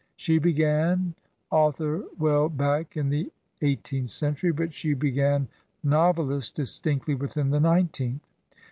[0.15, 1.13] She began
[1.51, 5.47] author Well back iri the eighteenth century, but she began
[5.83, 8.25] nov eUst distinctly within the nineteenth.